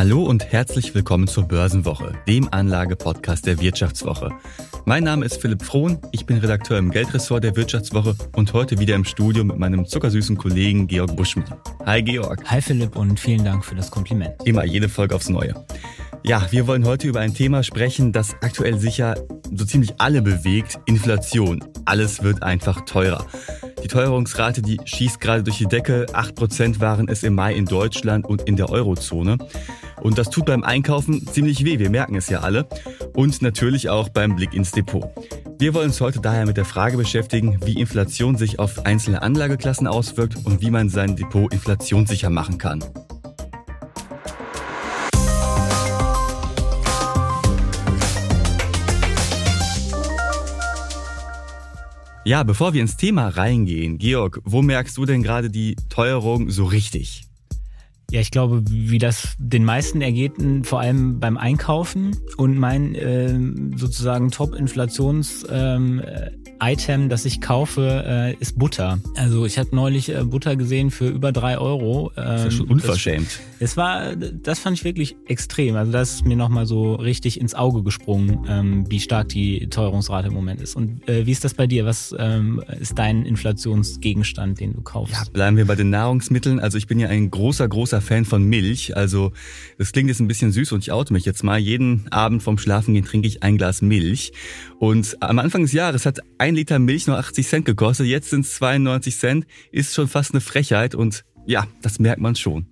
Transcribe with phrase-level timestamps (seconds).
[0.00, 4.30] Hallo und herzlich willkommen zur Börsenwoche, dem Anlage-Podcast der Wirtschaftswoche.
[4.86, 8.94] Mein Name ist Philipp Frohn, ich bin Redakteur im Geldressort der Wirtschaftswoche und heute wieder
[8.94, 11.54] im Studio mit meinem zuckersüßen Kollegen Georg Buschmann.
[11.84, 12.42] Hi Georg.
[12.50, 14.36] Hi Philipp und vielen Dank für das Kompliment.
[14.46, 15.52] Immer jede Folge aufs Neue.
[16.22, 19.16] Ja, wir wollen heute über ein Thema sprechen, das aktuell sicher
[19.54, 21.62] so ziemlich alle bewegt, Inflation.
[21.84, 23.26] Alles wird einfach teurer.
[23.82, 26.06] Die Teuerungsrate, die schießt gerade durch die Decke.
[26.12, 29.38] 8% waren es im Mai in Deutschland und in der Eurozone.
[30.02, 32.66] Und das tut beim Einkaufen ziemlich weh, wir merken es ja alle.
[33.14, 35.04] Und natürlich auch beim Blick ins Depot.
[35.58, 39.86] Wir wollen uns heute daher mit der Frage beschäftigen, wie Inflation sich auf einzelne Anlageklassen
[39.86, 42.82] auswirkt und wie man sein Depot inflationssicher machen kann.
[52.24, 56.64] Ja, bevor wir ins Thema reingehen, Georg, wo merkst du denn gerade die Teuerung so
[56.64, 57.29] richtig?
[58.10, 60.32] Ja, ich glaube, wie das den meisten ergeht,
[60.64, 62.16] vor allem beim Einkaufen.
[62.36, 63.38] Und mein äh,
[63.76, 68.98] sozusagen Top-Inflations-Item, ähm, das ich kaufe, äh, ist Butter.
[69.14, 72.10] Also ich habe neulich äh, Butter gesehen für über drei Euro.
[72.16, 73.28] Ähm, das ist schon unverschämt.
[73.60, 75.76] Das, war, das fand ich wirklich extrem.
[75.76, 80.26] Also das ist mir nochmal so richtig ins Auge gesprungen, ähm, wie stark die Teuerungsrate
[80.28, 80.74] im Moment ist.
[80.74, 81.84] Und äh, wie ist das bei dir?
[81.84, 85.14] Was ähm, ist dein Inflationsgegenstand, den du kaufst?
[85.14, 86.58] Ja, bleiben wir bei den Nahrungsmitteln.
[86.58, 88.96] Also ich bin ja ein großer, großer großer Fan von Milch.
[88.96, 89.32] Also
[89.78, 91.58] das klingt jetzt ein bisschen süß und ich oute mich jetzt mal.
[91.58, 94.32] Jeden Abend vorm Schlafengehen trinke ich ein Glas Milch.
[94.78, 98.06] Und am Anfang des Jahres hat ein Liter Milch nur 80 Cent gekostet.
[98.06, 99.46] Jetzt sind es 92 Cent.
[99.70, 102.66] Ist schon fast eine Frechheit und ja, das merkt man schon.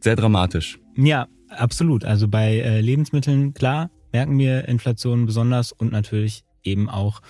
[0.00, 0.78] Sehr dramatisch.
[0.96, 2.04] Ja, absolut.
[2.04, 7.22] Also bei äh, Lebensmitteln, klar, merken wir Inflation besonders und natürlich eben auch,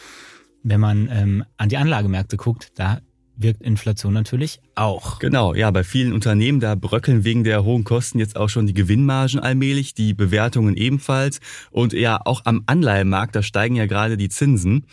[0.62, 3.00] wenn man ähm, an die Anlagemärkte guckt, da
[3.36, 5.18] wirkt Inflation natürlich auch.
[5.18, 8.74] Genau, ja, bei vielen Unternehmen, da bröckeln wegen der hohen Kosten jetzt auch schon die
[8.74, 11.40] Gewinnmargen allmählich, die Bewertungen ebenfalls.
[11.70, 14.86] Und ja, auch am Anleihenmarkt, da steigen ja gerade die Zinsen.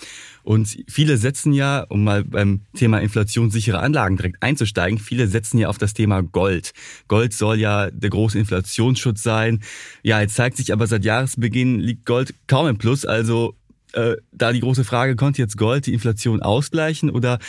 [0.44, 5.68] Und viele setzen ja, um mal beim Thema inflationssichere Anlagen direkt einzusteigen, viele setzen ja
[5.68, 6.72] auf das Thema Gold.
[7.08, 9.62] Gold soll ja der große Inflationsschutz sein.
[10.02, 13.06] Ja, jetzt zeigt sich aber seit Jahresbeginn liegt Gold kaum im Plus.
[13.06, 13.56] Also
[13.94, 17.40] äh, da die große Frage, konnte jetzt Gold die Inflation ausgleichen oder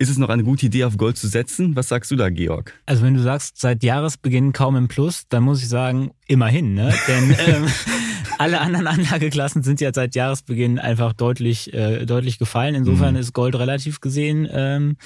[0.00, 1.76] ist es noch eine gute Idee, auf Gold zu setzen?
[1.76, 2.72] Was sagst du da, Georg?
[2.86, 6.94] Also wenn du sagst, seit Jahresbeginn kaum im Plus, dann muss ich sagen, immerhin, ne?
[7.06, 7.66] Denn ähm,
[8.38, 12.74] alle anderen Anlageklassen sind ja seit Jahresbeginn einfach deutlich, äh, deutlich gefallen.
[12.74, 13.20] Insofern mhm.
[13.20, 14.96] ist Gold relativ gesehen ähm,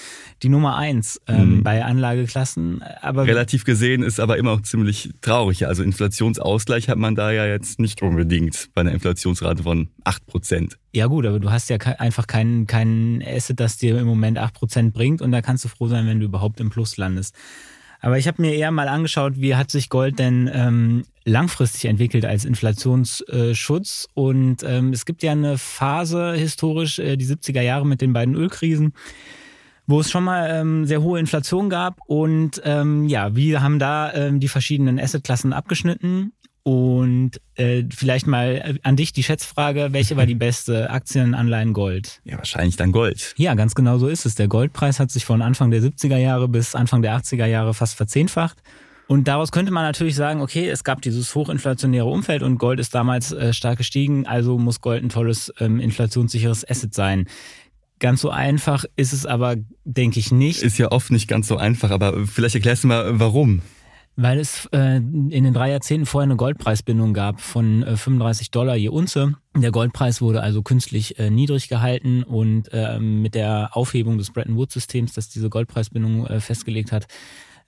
[0.45, 1.63] die Nummer eins ähm, mhm.
[1.65, 2.85] bei Anlageklassen.
[3.01, 5.67] Aber relativ gesehen ist aber immer auch ziemlich traurig.
[5.67, 10.79] Also Inflationsausgleich hat man da ja jetzt nicht unbedingt bei einer Inflationsrate von acht Prozent.
[10.93, 14.55] Ja gut, aber du hast ja einfach kein, kein Asset, das dir im Moment acht
[14.55, 17.35] Prozent bringt und da kannst du froh sein, wenn du überhaupt im Plus landest.
[18.05, 22.27] Aber ich habe mir eher mal angeschaut, wie hat sich Gold denn ähm, langfristig entwickelt
[22.27, 24.09] als Inflationsschutz.
[24.13, 28.35] Und ähm, es gibt ja eine Phase historisch, äh, die 70er Jahre mit den beiden
[28.35, 28.93] Ölkrisen,
[29.87, 31.99] wo es schon mal ähm, sehr hohe Inflation gab.
[32.07, 36.33] Und ähm, ja, wir haben da ähm, die verschiedenen Assetklassen abgeschnitten.
[36.65, 42.23] Und äh, vielleicht mal an dich die Schätzfrage, welche war die beste Aktien, Anleihen, Gold?
[42.25, 43.35] Ja, wahrscheinlich dann Gold.
[43.37, 44.35] Ja, ganz genau so ist es.
[44.35, 47.97] Der Goldpreis hat sich von Anfang der 70er Jahre bis Anfang der 80er Jahre fast
[47.97, 48.63] verzehnfacht.
[49.07, 52.95] Und daraus könnte man natürlich sagen, okay, es gab dieses hochinflationäre Umfeld und Gold ist
[52.95, 57.27] damals äh, stark gestiegen, also muss Gold ein tolles ähm, inflationssicheres Asset sein.
[57.99, 60.63] Ganz so einfach ist es aber, denke ich, nicht.
[60.63, 63.61] Ist ja oft nicht ganz so einfach, aber vielleicht erklärst du mal, warum.
[64.17, 68.77] Weil es äh, in den drei Jahrzehnten vorher eine Goldpreisbindung gab von äh, 35 Dollar
[68.77, 69.35] je Unze.
[69.57, 74.57] Der Goldpreis wurde also künstlich äh, niedrig gehalten und äh, mit der Aufhebung des Bretton
[74.57, 77.07] Woods-Systems, das diese Goldpreisbindung äh, festgelegt hat,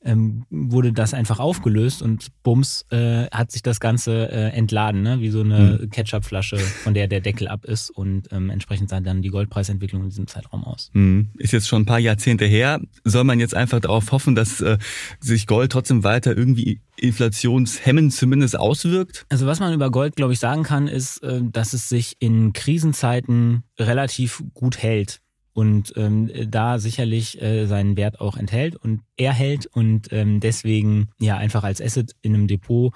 [0.04, 5.20] ähm, wurde das einfach aufgelöst und bums äh, hat sich das Ganze äh, entladen, ne?
[5.20, 5.90] wie so eine mhm.
[5.90, 10.10] Ketchupflasche, von der der Deckel ab ist und ähm, entsprechend sah dann die Goldpreisentwicklung in
[10.10, 10.90] diesem Zeitraum aus.
[10.92, 11.30] Mhm.
[11.38, 12.80] Ist jetzt schon ein paar Jahrzehnte her.
[13.04, 14.78] Soll man jetzt einfach darauf hoffen, dass äh,
[15.20, 19.26] sich Gold trotzdem weiter irgendwie inflationshemmend zumindest auswirkt?
[19.28, 22.52] Also was man über Gold, glaube ich, sagen kann, ist, äh, dass es sich in
[22.52, 25.20] Krisenzeiten relativ gut hält
[25.56, 31.38] und ähm, da sicherlich äh, seinen Wert auch enthält und erhält und ähm, deswegen ja
[31.38, 32.92] einfach als Asset in einem Depot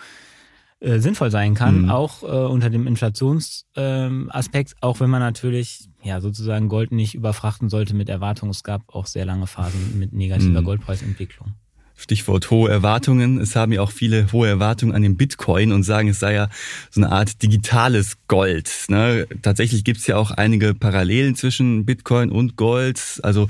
[0.80, 1.90] äh, sinnvoll sein kann, mhm.
[1.90, 7.70] auch äh, unter dem Inflationsaspekt, ähm, auch wenn man natürlich ja sozusagen Gold nicht überfrachten
[7.70, 8.50] sollte mit Erwartungen.
[8.50, 10.64] Es gab auch sehr lange Phasen mit negativer mhm.
[10.66, 11.54] Goldpreisentwicklung.
[12.00, 13.38] Stichwort hohe Erwartungen.
[13.38, 16.48] Es haben ja auch viele hohe Erwartungen an den Bitcoin und sagen, es sei ja
[16.90, 18.70] so eine Art digitales Gold.
[18.88, 19.26] Ne?
[19.42, 23.20] Tatsächlich gibt es ja auch einige Parallelen zwischen Bitcoin und Gold.
[23.22, 23.48] Also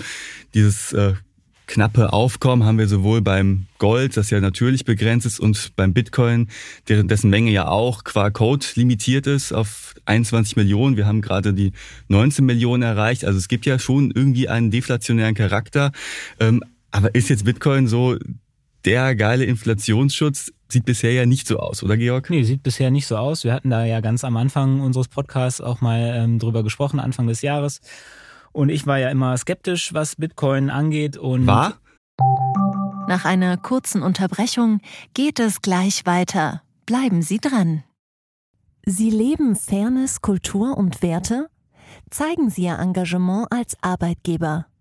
[0.52, 1.14] dieses äh,
[1.69, 6.49] knappe Aufkommen haben wir sowohl beim Gold, das ja natürlich begrenzt ist, und beim Bitcoin,
[6.88, 10.96] dessen Menge ja auch qua Code limitiert ist auf 21 Millionen.
[10.96, 11.73] Wir haben gerade die
[12.08, 13.25] 19 Millionen erreicht.
[13.25, 15.93] Also es gibt ja schon irgendwie einen deflationären Charakter.
[16.41, 18.17] Ähm, aber ist jetzt Bitcoin so
[18.85, 20.53] der geile Inflationsschutz?
[20.69, 22.31] Sieht bisher ja nicht so aus, oder Georg?
[22.31, 23.45] Nee, sieht bisher nicht so aus.
[23.45, 27.27] Wir hatten da ja ganz am Anfang unseres Podcasts auch mal ähm, drüber gesprochen, Anfang
[27.27, 27.81] des Jahres.
[28.53, 31.17] Und ich war ja immer skeptisch, was Bitcoin angeht.
[31.17, 31.79] Und war?
[33.09, 34.81] Nach einer kurzen Unterbrechung
[35.15, 36.63] geht es gleich weiter.
[36.87, 37.83] Bleiben Sie dran.
[38.87, 41.49] Sie leben Fairness, Kultur und Werte?
[42.11, 44.67] Zeigen Sie Ihr Engagement als Arbeitgeber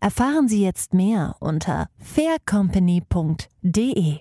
[0.00, 4.20] Erfahren Sie jetzt mehr unter faircompany.de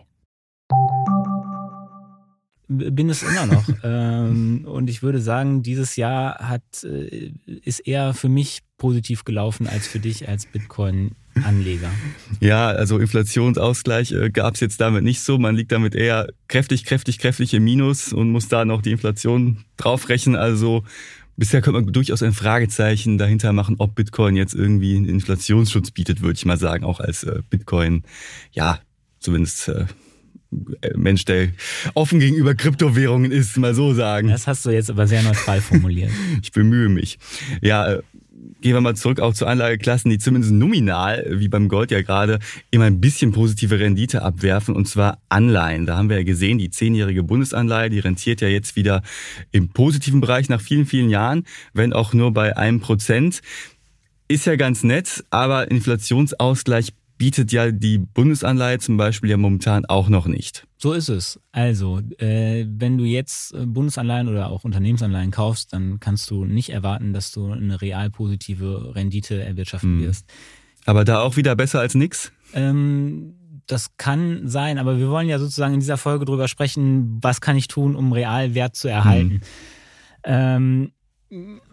[2.68, 3.68] bin es immer noch.
[3.84, 7.32] ähm, und ich würde sagen, dieses Jahr hat, äh,
[7.64, 11.90] ist eher für mich positiv gelaufen als für dich als Bitcoin-Anleger.
[12.40, 15.38] Ja, also Inflationsausgleich äh, gab es jetzt damit nicht so.
[15.38, 19.64] Man liegt damit eher kräftig, kräftig, kräftig im Minus und muss da noch die Inflation
[19.78, 20.36] draufrechnen.
[20.36, 20.84] Also
[21.38, 26.22] bisher könnte man durchaus ein Fragezeichen dahinter machen, ob Bitcoin jetzt irgendwie einen Inflationsschutz bietet,
[26.22, 28.04] würde ich mal sagen, auch als äh, Bitcoin,
[28.52, 28.80] ja,
[29.20, 29.86] zumindest äh,
[30.96, 31.50] Mensch, der
[31.94, 34.30] offen gegenüber Kryptowährungen ist, mal so sagen.
[34.30, 36.12] Das hast du jetzt aber sehr neutral formuliert.
[36.42, 37.20] ich bemühe mich.
[37.62, 38.02] Ja, äh,
[38.62, 42.40] gehen wir mal zurück auch zu Anlageklassen, die zumindest nominal, wie beim Gold ja gerade,
[42.72, 45.86] immer ein bisschen positive Rendite abwerfen, und zwar Anleihen.
[45.86, 49.04] Da haben wir ja gesehen, die zehnjährige Bundesanleihe, die rentiert ja jetzt wieder
[49.52, 53.42] im positiven Bereich nach vielen, vielen Jahren, wenn auch nur bei einem Prozent.
[54.28, 60.10] Ist ja ganz nett, aber Inflationsausgleich bietet ja die Bundesanleihe zum Beispiel ja momentan auch
[60.10, 60.68] noch nicht.
[60.78, 61.40] So ist es.
[61.52, 66.70] Also, äh, wenn du jetzt äh, Bundesanleihen oder auch Unternehmensanleihen kaufst, dann kannst du nicht
[66.70, 70.04] erwarten, dass du eine real positive Rendite erwirtschaften mhm.
[70.04, 70.26] wirst.
[70.86, 72.32] Aber da auch wieder besser als nix?
[72.54, 73.34] Ähm,
[73.66, 77.58] das kann sein, aber wir wollen ja sozusagen in dieser Folge drüber sprechen, was kann
[77.58, 79.34] ich tun, um Realwert zu erhalten.
[79.34, 79.42] Mhm.
[80.24, 80.92] Ähm,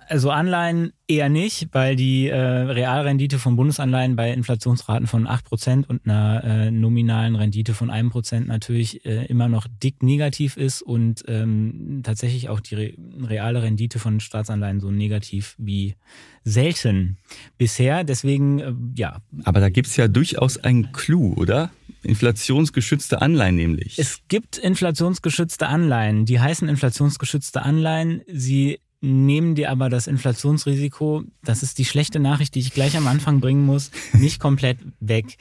[0.09, 6.07] also Anleihen eher nicht, weil die äh, Realrendite von Bundesanleihen bei Inflationsraten von 8% und
[6.07, 12.01] einer äh, nominalen Rendite von 1% natürlich äh, immer noch dick negativ ist und ähm,
[12.03, 15.95] tatsächlich auch die re reale Rendite von Staatsanleihen so negativ wie
[16.43, 17.19] selten
[17.57, 18.03] bisher.
[18.03, 19.21] Deswegen, äh, ja.
[19.45, 21.71] Aber da gibt's ja durchaus einen Clou, oder?
[22.03, 23.99] Inflationsgeschützte Anleihen nämlich.
[23.99, 26.27] Es gibt inflationsgeschützte Anleihen.
[26.27, 28.23] Die heißen inflationsgeschützte Anleihen.
[28.27, 33.07] Sie nehmen dir aber das Inflationsrisiko, das ist die schlechte Nachricht, die ich gleich am
[33.07, 35.37] Anfang bringen muss, nicht komplett weg.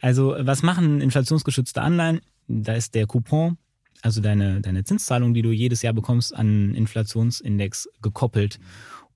[0.00, 2.20] Also was machen inflationsgeschützte Anleihen?
[2.46, 3.56] Da ist der Coupon,
[4.02, 8.60] also deine, deine Zinszahlung, die du jedes Jahr bekommst, an Inflationsindex gekoppelt.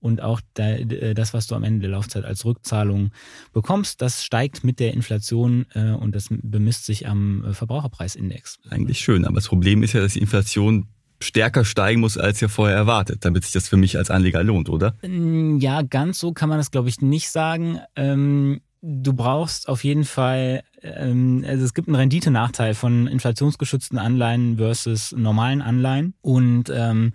[0.01, 3.13] Und auch das, was du am Ende der Laufzeit als Rückzahlung
[3.53, 8.59] bekommst, das steigt mit der Inflation äh, und das bemisst sich am äh, Verbraucherpreisindex.
[8.69, 10.89] Eigentlich schön, aber das Problem ist ja, dass die Inflation
[11.23, 14.69] stärker steigen muss als ja vorher erwartet, damit sich das für mich als Anleger lohnt,
[14.69, 14.95] oder?
[15.03, 17.81] Mm, ja, ganz so kann man das, glaube ich, nicht sagen.
[17.97, 24.57] Ähm, du brauchst auf jeden Fall, ähm, also es gibt einen Renditenachteil von inflationsgeschützten Anleihen
[24.59, 26.15] versus normalen Anleihen.
[26.21, 27.13] Und ähm,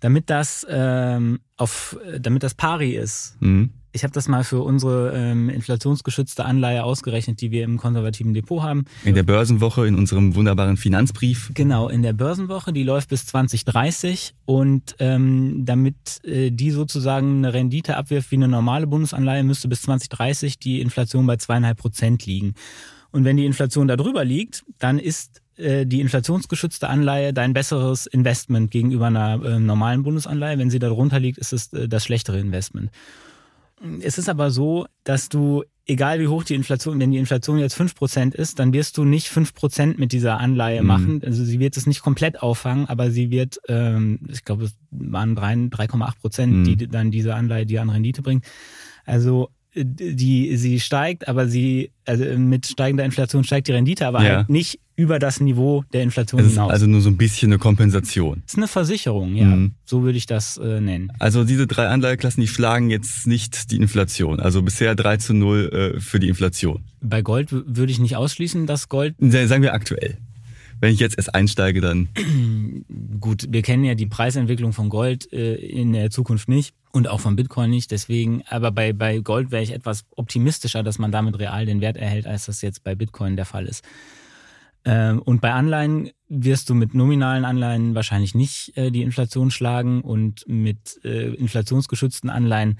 [0.00, 5.12] damit das ähm, auf, damit das pari ist, mhm ich habe das mal für unsere
[5.14, 8.84] ähm, inflationsgeschützte Anleihe ausgerechnet, die wir im konservativen Depot haben.
[9.04, 11.50] In der Börsenwoche, in unserem wunderbaren Finanzbrief.
[11.54, 17.52] Genau, in der Börsenwoche, die läuft bis 2030 und ähm, damit äh, die sozusagen eine
[17.52, 22.54] Rendite abwirft wie eine normale Bundesanleihe, müsste bis 2030 die Inflation bei zweieinhalb Prozent liegen.
[23.12, 28.06] Und wenn die Inflation da drüber liegt, dann ist äh, die inflationsgeschützte Anleihe dein besseres
[28.06, 30.58] Investment gegenüber einer äh, normalen Bundesanleihe.
[30.58, 32.90] Wenn sie da drunter liegt, ist es äh, das schlechtere Investment.
[34.02, 37.78] Es ist aber so, dass du, egal wie hoch die Inflation, wenn die Inflation jetzt
[37.80, 40.86] 5% ist, dann wirst du nicht 5% mit dieser Anleihe mhm.
[40.86, 41.22] machen.
[41.24, 45.36] Also sie wird es nicht komplett auffangen, aber sie wird, ähm, ich glaube, es waren
[45.36, 46.64] 3,8 Prozent, mhm.
[46.64, 48.44] die dann diese Anleihe dir an Rendite bringt.
[49.06, 54.36] Also die, sie steigt, aber sie, also mit steigender Inflation steigt die Rendite, aber ja.
[54.38, 56.70] halt nicht über das Niveau der Inflation es hinaus.
[56.70, 58.42] also nur so ein bisschen eine Kompensation.
[58.44, 59.46] Das ist eine Versicherung, ja.
[59.46, 59.72] Mhm.
[59.84, 61.10] So würde ich das äh, nennen.
[61.18, 64.40] Also diese drei Anleiheklassen, die schlagen jetzt nicht die Inflation.
[64.40, 66.84] Also bisher 3 zu 0 äh, für die Inflation.
[67.00, 69.14] Bei Gold würde ich nicht ausschließen, dass Gold.
[69.20, 70.18] Sagen wir aktuell.
[70.80, 72.08] Wenn ich jetzt erst einsteige, dann.
[73.20, 77.20] Gut, wir kennen ja die Preisentwicklung von Gold äh, in der Zukunft nicht und auch
[77.20, 77.90] von Bitcoin nicht.
[77.90, 81.96] Deswegen, aber bei, bei Gold wäre ich etwas optimistischer, dass man damit real den Wert
[81.96, 83.84] erhält, als das jetzt bei Bitcoin der Fall ist.
[84.84, 90.00] Ähm, und bei Anleihen wirst du mit nominalen Anleihen wahrscheinlich nicht äh, die Inflation schlagen
[90.00, 92.78] und mit äh, inflationsgeschützten Anleihen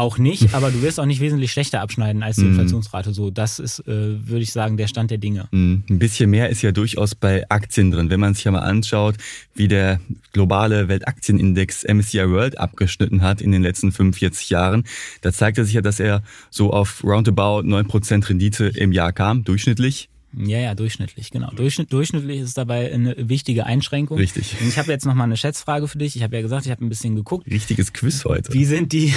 [0.00, 2.50] auch nicht, aber du wirst auch nicht wesentlich schlechter abschneiden als die mhm.
[2.50, 3.12] Inflationsrate.
[3.12, 5.48] So, das ist, äh, würde ich sagen, der Stand der Dinge.
[5.52, 5.84] Mhm.
[5.88, 8.10] Ein bisschen mehr ist ja durchaus bei Aktien drin.
[8.10, 9.16] Wenn man sich ja mal anschaut,
[9.54, 10.00] wie der
[10.32, 14.84] globale Weltaktienindex MSCI World abgeschnitten hat in den letzten 45 Jahren,
[15.20, 19.44] da zeigt er sich ja, dass er so auf roundabout 9% Rendite im Jahr kam,
[19.44, 20.08] durchschnittlich.
[20.32, 21.50] Ja, ja, durchschnittlich, genau.
[21.50, 24.16] Durchschnitt, durchschnittlich ist dabei eine wichtige Einschränkung.
[24.18, 24.56] Richtig.
[24.60, 26.14] Und ich habe jetzt nochmal eine Schätzfrage für dich.
[26.14, 27.50] Ich habe ja gesagt, ich habe ein bisschen geguckt.
[27.50, 28.52] Richtiges Quiz heute.
[28.52, 29.12] Wie sind die,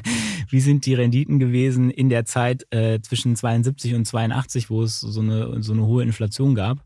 [0.50, 5.00] wie sind die Renditen gewesen in der Zeit äh, zwischen 72 und 82, wo es
[5.00, 6.84] so eine, so eine hohe Inflation gab?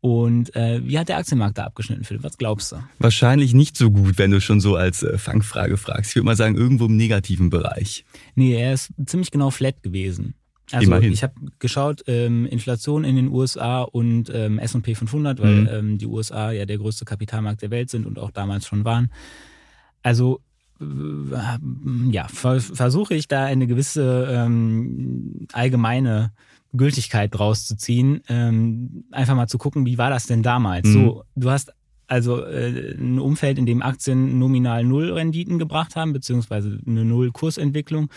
[0.00, 2.22] Und äh, wie hat der Aktienmarkt da abgeschnitten, Philipp?
[2.22, 2.76] Was glaubst du?
[2.98, 6.10] Wahrscheinlich nicht so gut, wenn du schon so als äh, Fangfrage fragst.
[6.10, 8.04] Ich würde mal sagen, irgendwo im negativen Bereich.
[8.34, 10.34] Nee, er ist ziemlich genau flat gewesen.
[10.72, 11.12] Also Immerhin.
[11.12, 15.68] ich habe geschaut, ähm, Inflation in den USA und ähm, S&P 500, weil mhm.
[15.70, 19.10] ähm, die USA ja der größte Kapitalmarkt der Welt sind und auch damals schon waren.
[20.02, 20.40] Also
[20.80, 20.84] äh,
[22.10, 26.32] ja, ver versuche ich da eine gewisse ähm, allgemeine
[26.72, 28.22] Gültigkeit draus zu ziehen.
[28.28, 30.88] Ähm, einfach mal zu gucken, wie war das denn damals?
[30.88, 30.92] Mhm.
[30.92, 31.72] So, du hast
[32.08, 37.32] also äh, ein Umfeld, in dem Aktien nominal Null Renditen gebracht haben, beziehungsweise eine Null
[37.32, 38.10] Kursentwicklung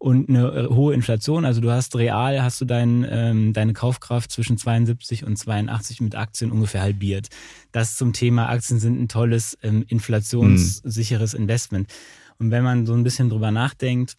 [0.00, 1.44] und eine äh, hohe Inflation.
[1.44, 6.14] Also du hast real, hast du dein, ähm, deine Kaufkraft zwischen 72 und 82 mit
[6.14, 7.28] Aktien ungefähr halbiert.
[7.70, 11.92] Das zum Thema Aktien sind ein tolles ähm, inflationssicheres Investment.
[12.38, 14.16] Und wenn man so ein bisschen drüber nachdenkt,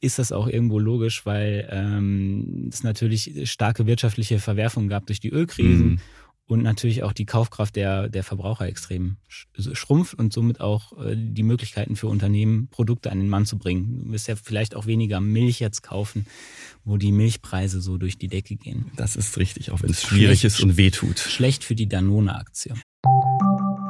[0.00, 5.30] ist das auch irgendwo logisch, weil ähm, es natürlich starke wirtschaftliche Verwerfungen gab durch die
[5.30, 5.86] Ölkrisen.
[5.86, 6.00] Mhm
[6.46, 11.42] und natürlich auch die Kaufkraft der, der Verbraucher extrem schrumpft und somit auch äh, die
[11.42, 14.04] Möglichkeiten für Unternehmen, Produkte an den Mann zu bringen.
[14.04, 16.26] Du wirst ja vielleicht auch weniger Milch jetzt kaufen,
[16.84, 18.90] wo die Milchpreise so durch die Decke gehen.
[18.96, 21.18] Das ist richtig, auch wenn es schwierig schlecht, ist und wehtut.
[21.18, 22.74] Schlecht für die Danone-Aktie.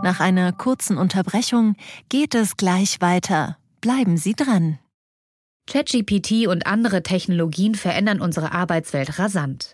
[0.02, 1.76] Nach einer kurzen Unterbrechung
[2.08, 3.56] geht es gleich weiter.
[3.80, 4.78] Bleiben Sie dran.
[5.66, 9.73] ChatGPT und andere Technologien verändern unsere Arbeitswelt rasant.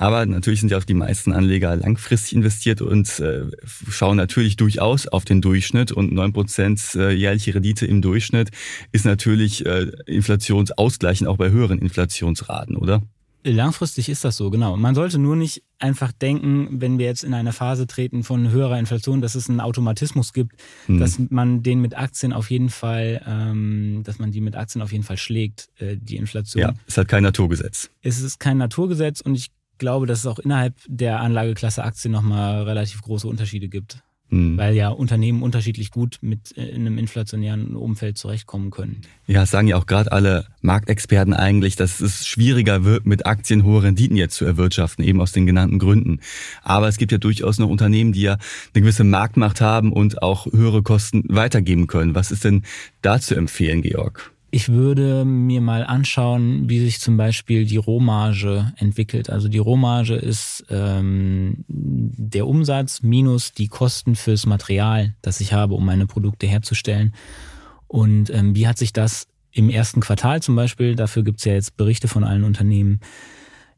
[0.00, 3.42] Aber natürlich sind ja auch die meisten Anleger langfristig investiert und äh,
[3.90, 5.92] schauen natürlich durchaus auf den Durchschnitt.
[5.92, 8.48] Und neun Prozent äh, jährliche Rendite im Durchschnitt
[8.92, 13.02] ist natürlich äh, inflationsausgleichend auch bei höheren Inflationsraten, oder?
[13.44, 14.76] Langfristig ist das so, genau.
[14.78, 18.78] Man sollte nur nicht einfach denken, wenn wir jetzt in eine Phase treten von höherer
[18.78, 20.98] Inflation, dass es einen Automatismus gibt, hm.
[20.98, 24.92] dass man den mit Aktien auf jeden Fall, ähm, dass man die mit Aktien auf
[24.92, 26.62] jeden Fall schlägt, äh, die Inflation.
[26.62, 27.90] Ja, ist halt kein Naturgesetz.
[28.00, 29.50] Es ist kein Naturgesetz und ich
[29.80, 34.04] glaube, dass es auch innerhalb der Anlageklasse Aktien nochmal relativ große Unterschiede gibt.
[34.32, 34.56] Mhm.
[34.56, 39.02] Weil ja Unternehmen unterschiedlich gut mit äh, in einem inflationären Umfeld zurechtkommen können.
[39.26, 43.82] Ja, sagen ja auch gerade alle Marktexperten eigentlich, dass es schwieriger wird, mit Aktien hohe
[43.82, 46.20] Renditen jetzt zu erwirtschaften, eben aus den genannten Gründen.
[46.62, 48.34] Aber es gibt ja durchaus noch Unternehmen, die ja
[48.72, 52.14] eine gewisse Marktmacht haben und auch höhere Kosten weitergeben können.
[52.14, 52.62] Was ist denn
[53.02, 54.32] da zu empfehlen, Georg?
[54.52, 59.30] Ich würde mir mal anschauen, wie sich zum Beispiel die Rohmarge entwickelt.
[59.30, 65.74] Also die Rohmarge ist ähm, der Umsatz minus die Kosten fürs Material, das ich habe,
[65.74, 67.14] um meine Produkte herzustellen.
[67.86, 71.76] Und ähm, wie hat sich das im ersten Quartal zum Beispiel, dafür gibt's ja jetzt
[71.76, 73.00] Berichte von allen Unternehmen,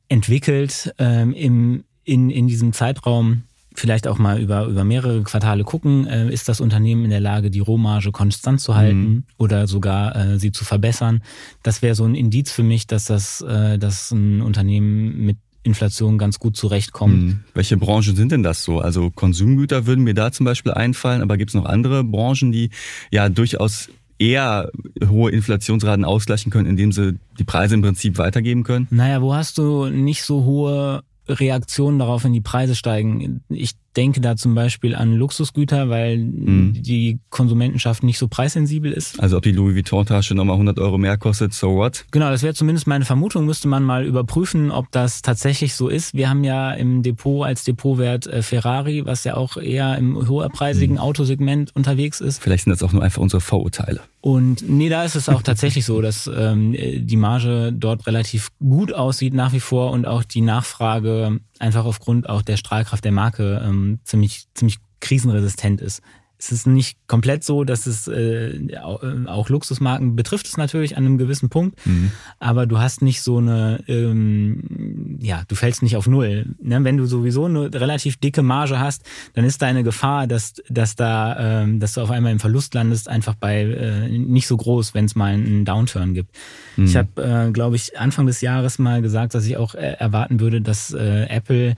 [0.08, 6.06] entwickelt ähm, im, in, in diesem Zeitraum vielleicht auch mal über, über mehrere Quartale gucken,
[6.06, 9.24] äh, ist das Unternehmen in der Lage, die Rohmarge konstant zu halten mhm.
[9.38, 11.22] oder sogar äh, sie zu verbessern.
[11.62, 16.18] Das wäre so ein Indiz für mich, dass das äh, dass ein Unternehmen mit Inflation
[16.18, 17.22] ganz gut zurechtkommt.
[17.22, 17.40] Mhm.
[17.54, 18.80] Welche Branchen sind denn das so?
[18.80, 22.70] Also Konsumgüter würden mir da zum Beispiel einfallen, aber gibt es noch andere Branchen, die
[23.10, 23.88] ja durchaus
[24.18, 24.70] eher
[25.08, 28.86] hohe Inflationsraten ausgleichen können, indem sie die Preise im Prinzip weitergeben können?
[28.90, 31.02] Naja, wo hast du nicht so hohe
[31.40, 33.42] Reaktionen darauf, wenn die Preise steigen.
[33.48, 36.82] Ich denke da zum Beispiel an Luxusgüter, weil mhm.
[36.82, 39.20] die Konsumentenschaft nicht so preissensibel ist.
[39.20, 42.04] Also ob die Louis Vuitton-Tasche nochmal 100 Euro mehr kostet, so what?
[42.10, 43.46] Genau, das wäre zumindest meine Vermutung.
[43.46, 46.14] Müsste man mal überprüfen, ob das tatsächlich so ist.
[46.14, 50.96] Wir haben ja im Depot als Depotwert äh, Ferrari, was ja auch eher im höherpreisigen
[50.96, 51.02] mhm.
[51.02, 52.42] Autosegment unterwegs ist.
[52.42, 54.00] Vielleicht sind das auch nur einfach unsere Vorurteile.
[54.20, 58.92] Und nee, da ist es auch tatsächlich so, dass ähm, die Marge dort relativ gut
[58.92, 63.62] aussieht nach wie vor und auch die Nachfrage einfach aufgrund auch der Strahlkraft der Marke
[63.64, 66.02] ähm, ziemlich, ziemlich krisenresistent ist
[66.42, 71.06] es ist nicht komplett so, dass es äh, äh, auch Luxusmarken betrifft es natürlich an
[71.06, 72.10] einem gewissen Punkt, mhm.
[72.40, 76.46] aber du hast nicht so eine, ähm, ja, du fällst nicht auf null.
[76.60, 76.82] Ne?
[76.82, 81.62] Wenn du sowieso eine relativ dicke Marge hast, dann ist deine Gefahr, dass, dass da,
[81.62, 85.04] ähm, dass du auf einmal im Verlust landest, einfach bei äh, nicht so groß, wenn
[85.04, 86.34] es mal einen Downturn gibt.
[86.76, 86.84] Mhm.
[86.86, 90.40] Ich habe, äh, glaube ich, Anfang des Jahres mal gesagt, dass ich auch äh, erwarten
[90.40, 91.76] würde, dass äh, Apple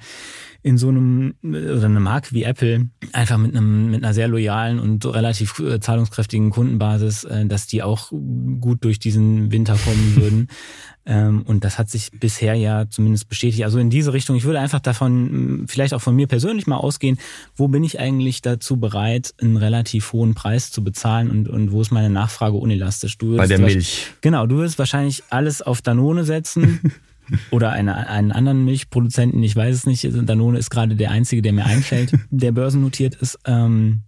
[0.64, 4.80] in so einem oder eine Marke wie Apple einfach mit einem mit einer sehr loyalen
[4.80, 10.49] und relativ äh, zahlungskräftigen Kundenbasis, äh, dass die auch gut durch diesen Winter kommen würden.
[11.04, 13.62] Ähm, und das hat sich bisher ja zumindest bestätigt.
[13.62, 14.37] Also in diese Richtung.
[14.37, 17.18] Ich würde einfach davon, vielleicht auch von mir persönlich mal ausgehen,
[17.54, 21.83] wo bin ich eigentlich dazu bereit, einen relativ hohen Preis zu bezahlen und, und wo
[21.83, 23.18] ist meine Nachfrage unelastisch?
[23.18, 24.06] Du Bei der Milch.
[24.23, 26.80] Genau, du wirst wahrscheinlich alles auf Danone setzen.
[27.50, 30.09] Oder eine, einen anderen Milchproduzenten, ich weiß es nicht.
[30.12, 33.38] Danone ist gerade der einzige, der mir einfällt, der börsennotiert ist.
[33.45, 34.02] Ähm,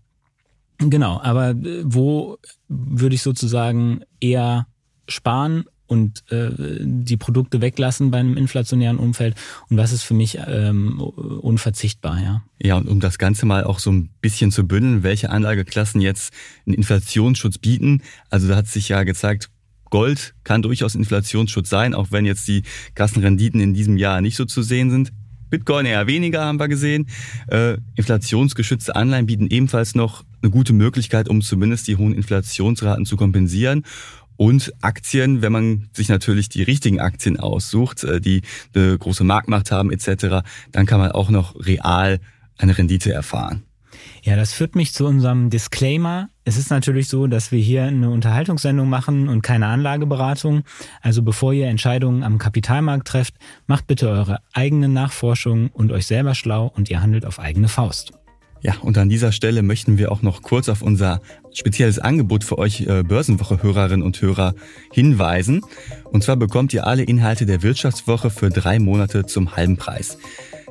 [0.79, 4.67] genau, aber äh, wo würde ich sozusagen eher
[5.09, 9.37] sparen und äh, die Produkte weglassen bei einem inflationären Umfeld
[9.69, 12.43] und was ist für mich ähm, unverzichtbar, ja.
[12.59, 16.33] Ja, und um das Ganze mal auch so ein bisschen zu bündeln, welche Anlageklassen jetzt
[16.67, 18.03] einen Inflationsschutz bieten.
[18.31, 19.51] Also da hat sich ja gezeigt,
[19.97, 24.45] Gold kann durchaus Inflationsschutz sein, auch wenn jetzt die Kassenrenditen in diesem Jahr nicht so
[24.45, 25.11] zu sehen sind.
[25.49, 27.07] Bitcoin eher weniger, haben wir gesehen.
[27.49, 33.17] Äh, inflationsgeschützte Anleihen bieten ebenfalls noch eine gute Möglichkeit, um zumindest die hohen Inflationsraten zu
[33.17, 33.85] kompensieren.
[34.37, 38.43] Und Aktien, wenn man sich natürlich die richtigen Aktien aussucht, äh, die
[38.75, 42.21] eine große Marktmacht haben etc., dann kann man auch noch real
[42.59, 43.63] eine Rendite erfahren.
[44.23, 46.29] Ja, das führt mich zu unserem Disclaimer.
[46.45, 50.63] Es ist natürlich so, dass wir hier eine Unterhaltungssendung machen und keine Anlageberatung.
[51.03, 53.35] Also bevor ihr Entscheidungen am Kapitalmarkt trefft,
[53.67, 58.13] macht bitte eure eigenen Nachforschungen und euch selber schlau und ihr handelt auf eigene Faust.
[58.63, 61.21] Ja, und an dieser Stelle möchten wir auch noch kurz auf unser
[61.53, 64.55] spezielles Angebot für euch äh, Börsenwoche-Hörerinnen und Hörer
[64.93, 65.63] hinweisen.
[66.05, 70.19] Und zwar bekommt ihr alle Inhalte der Wirtschaftswoche für drei Monate zum halben Preis.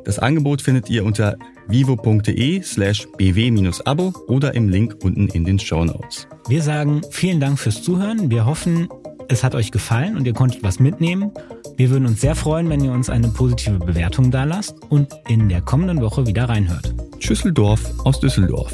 [0.05, 1.35] Das Angebot findet ihr unter
[1.67, 6.27] vivo.de slash bw-abo oder im Link unten in den Show Notes.
[6.47, 8.29] Wir sagen vielen Dank fürs Zuhören.
[8.29, 8.87] Wir hoffen,
[9.27, 11.31] es hat euch gefallen und ihr konntet was mitnehmen.
[11.75, 15.61] Wir würden uns sehr freuen, wenn ihr uns eine positive Bewertung dalasst und in der
[15.61, 16.93] kommenden Woche wieder reinhört.
[17.19, 18.73] Schüsseldorf aus Düsseldorf.